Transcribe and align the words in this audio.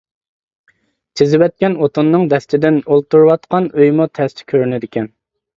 تىزىۋەتكەن 1.19 1.75
ئوتۇننىڭ 1.85 2.25
دەستىدىن 2.31 2.81
ئولتۇرۇۋاتقان 2.87 3.71
ئۆيىمۇ 3.77 4.09
تەستە 4.21 4.51
كۆرۈنىدىكەن. 4.55 5.11